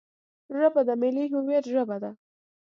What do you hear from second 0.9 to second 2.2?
ملي هویت ژبه ده